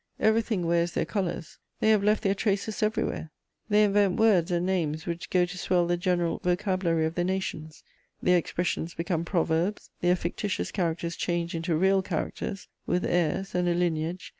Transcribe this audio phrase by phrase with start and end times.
[0.19, 3.29] Everything wears their colours; they have left their traces everywhere;
[3.69, 7.83] they invent words and names which go to swell the general vocabulary of the nations;
[8.19, 13.75] their expressions become proverbs, their fictitious characters change into real characters, with heirs and a
[13.75, 14.29] lineage.